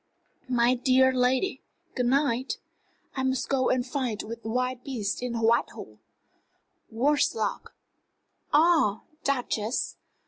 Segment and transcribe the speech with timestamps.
[0.49, 1.61] "My dear lady,
[1.93, 2.57] good night.
[3.15, 5.99] I must go and fight with wild beasts in Whitehall
[6.89, 7.75] worse luck!
[8.51, 9.97] Ah, Duchess!